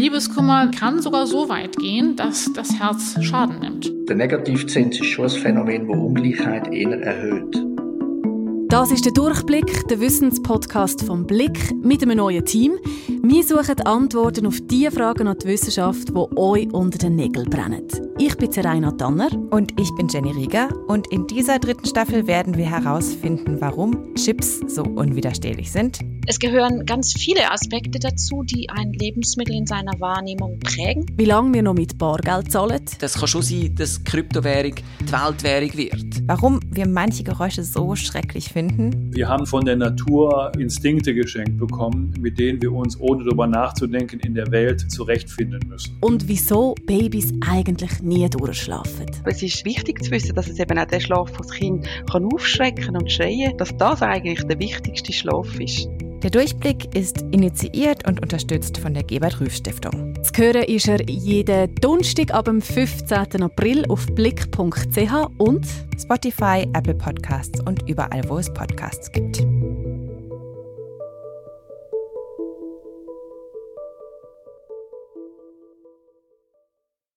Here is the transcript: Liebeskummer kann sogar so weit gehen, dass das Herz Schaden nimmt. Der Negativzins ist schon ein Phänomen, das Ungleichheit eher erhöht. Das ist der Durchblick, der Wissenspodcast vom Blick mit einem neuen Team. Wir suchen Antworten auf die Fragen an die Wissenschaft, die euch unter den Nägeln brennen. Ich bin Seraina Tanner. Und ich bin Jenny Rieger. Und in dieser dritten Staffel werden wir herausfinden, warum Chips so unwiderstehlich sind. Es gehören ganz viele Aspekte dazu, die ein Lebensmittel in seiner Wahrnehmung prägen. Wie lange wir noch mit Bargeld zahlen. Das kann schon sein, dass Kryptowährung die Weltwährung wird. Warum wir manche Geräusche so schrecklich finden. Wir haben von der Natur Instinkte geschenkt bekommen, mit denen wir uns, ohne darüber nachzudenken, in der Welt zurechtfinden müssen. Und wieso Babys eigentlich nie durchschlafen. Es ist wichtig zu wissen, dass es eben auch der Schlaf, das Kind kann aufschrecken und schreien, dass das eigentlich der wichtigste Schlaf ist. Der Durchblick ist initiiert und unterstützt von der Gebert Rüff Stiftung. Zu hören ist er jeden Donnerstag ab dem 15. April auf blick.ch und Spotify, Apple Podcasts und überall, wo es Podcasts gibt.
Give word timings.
Liebeskummer 0.00 0.70
kann 0.70 1.02
sogar 1.02 1.26
so 1.26 1.50
weit 1.50 1.76
gehen, 1.76 2.16
dass 2.16 2.50
das 2.54 2.72
Herz 2.80 3.22
Schaden 3.22 3.58
nimmt. 3.60 3.92
Der 4.08 4.16
Negativzins 4.16 4.98
ist 4.98 5.08
schon 5.08 5.26
ein 5.26 5.30
Phänomen, 5.30 5.88
das 5.88 5.96
Ungleichheit 5.98 6.72
eher 6.72 7.02
erhöht. 7.02 7.54
Das 8.70 8.90
ist 8.92 9.04
der 9.04 9.12
Durchblick, 9.12 9.88
der 9.88 10.00
Wissenspodcast 10.00 11.02
vom 11.02 11.26
Blick 11.26 11.74
mit 11.82 12.02
einem 12.02 12.16
neuen 12.16 12.46
Team. 12.46 12.78
Wir 13.22 13.44
suchen 13.44 13.78
Antworten 13.82 14.46
auf 14.46 14.58
die 14.62 14.88
Fragen 14.90 15.28
an 15.28 15.36
die 15.38 15.48
Wissenschaft, 15.48 16.08
die 16.08 16.36
euch 16.36 16.72
unter 16.72 16.96
den 16.96 17.16
Nägeln 17.16 17.50
brennen. 17.50 17.86
Ich 18.22 18.36
bin 18.36 18.52
Seraina 18.52 18.90
Tanner. 18.90 19.30
Und 19.50 19.80
ich 19.80 19.90
bin 19.96 20.08
Jenny 20.08 20.32
Rieger. 20.32 20.68
Und 20.88 21.06
in 21.06 21.26
dieser 21.26 21.58
dritten 21.58 21.86
Staffel 21.86 22.26
werden 22.26 22.58
wir 22.58 22.68
herausfinden, 22.68 23.56
warum 23.60 24.14
Chips 24.14 24.60
so 24.66 24.82
unwiderstehlich 24.82 25.72
sind. 25.72 26.00
Es 26.26 26.38
gehören 26.38 26.84
ganz 26.84 27.14
viele 27.14 27.50
Aspekte 27.50 27.98
dazu, 27.98 28.42
die 28.42 28.68
ein 28.68 28.92
Lebensmittel 28.92 29.54
in 29.54 29.66
seiner 29.66 29.98
Wahrnehmung 30.00 30.60
prägen. 30.60 31.06
Wie 31.16 31.24
lange 31.24 31.54
wir 31.54 31.62
noch 31.62 31.72
mit 31.72 31.96
Bargeld 31.96 32.52
zahlen. 32.52 32.82
Das 32.98 33.14
kann 33.14 33.26
schon 33.26 33.40
sein, 33.40 33.74
dass 33.74 34.04
Kryptowährung 34.04 34.74
die 35.00 35.12
Weltwährung 35.12 35.76
wird. 35.76 36.28
Warum 36.28 36.60
wir 36.70 36.86
manche 36.86 37.24
Geräusche 37.24 37.64
so 37.64 37.96
schrecklich 37.96 38.50
finden. 38.50 39.12
Wir 39.14 39.28
haben 39.28 39.46
von 39.46 39.64
der 39.64 39.76
Natur 39.76 40.52
Instinkte 40.58 41.14
geschenkt 41.14 41.58
bekommen, 41.58 42.12
mit 42.20 42.38
denen 42.38 42.60
wir 42.60 42.72
uns, 42.72 43.00
ohne 43.00 43.24
darüber 43.24 43.46
nachzudenken, 43.46 44.20
in 44.20 44.34
der 44.34 44.52
Welt 44.52 44.90
zurechtfinden 44.90 45.66
müssen. 45.68 45.96
Und 46.00 46.28
wieso 46.28 46.74
Babys 46.86 47.32
eigentlich 47.48 48.02
nie 48.10 48.28
durchschlafen. 48.28 49.06
Es 49.24 49.42
ist 49.42 49.64
wichtig 49.64 50.02
zu 50.02 50.10
wissen, 50.10 50.34
dass 50.34 50.48
es 50.48 50.58
eben 50.58 50.78
auch 50.78 50.84
der 50.84 51.00
Schlaf, 51.00 51.30
das 51.38 51.50
Kind 51.52 51.86
kann 52.10 52.26
aufschrecken 52.32 52.96
und 52.96 53.10
schreien, 53.10 53.56
dass 53.56 53.74
das 53.76 54.02
eigentlich 54.02 54.42
der 54.46 54.58
wichtigste 54.58 55.12
Schlaf 55.12 55.58
ist. 55.58 55.88
Der 56.22 56.30
Durchblick 56.30 56.94
ist 56.94 57.22
initiiert 57.30 58.06
und 58.06 58.20
unterstützt 58.20 58.76
von 58.76 58.92
der 58.92 59.04
Gebert 59.04 59.40
Rüff 59.40 59.54
Stiftung. 59.54 60.12
Zu 60.22 60.42
hören 60.42 60.64
ist 60.64 60.86
er 60.86 61.00
jeden 61.08 61.74
Donnerstag 61.76 62.34
ab 62.34 62.44
dem 62.44 62.60
15. 62.60 63.42
April 63.42 63.86
auf 63.88 64.04
blick.ch 64.06 65.12
und 65.38 65.66
Spotify, 65.98 66.66
Apple 66.74 66.94
Podcasts 66.94 67.60
und 67.60 67.88
überall, 67.88 68.22
wo 68.28 68.36
es 68.36 68.52
Podcasts 68.52 69.10
gibt. 69.12 69.46